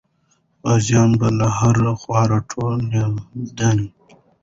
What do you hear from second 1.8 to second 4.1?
خوا راټولېدلې وو.